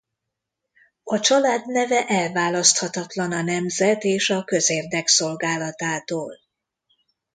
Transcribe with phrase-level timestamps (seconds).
[1.03, 6.39] A család neve elválaszthatatlan a nemzet és a közérdek szolgálatától.